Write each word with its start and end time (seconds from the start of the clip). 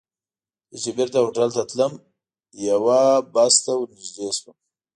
زه 0.71 0.77
چې 0.83 0.89
بېرته 0.97 1.17
هوټل 1.23 1.49
ته 1.55 1.63
تلم، 1.69 1.93
یوه 2.69 3.01
بس 3.33 3.55
ته 3.65 3.71
ور 3.79 3.89
نږدې 3.97 4.27
شوم. 4.37 4.55